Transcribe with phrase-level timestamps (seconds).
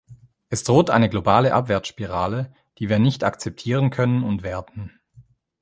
[0.49, 4.99] Es droht eine globale Abwärtsspirale, die wir nicht akzeptieren können und werden.